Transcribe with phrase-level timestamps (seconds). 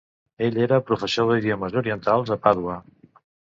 [0.45, 2.83] Ell era professor d"idiomes orientals a Padua.